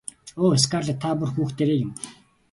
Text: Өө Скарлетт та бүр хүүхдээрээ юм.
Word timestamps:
Өө 0.45 0.53
Скарлетт 0.63 0.99
та 1.03 1.11
бүр 1.19 1.29
хүүхдээрээ 1.35 1.77
юм. 1.85 1.91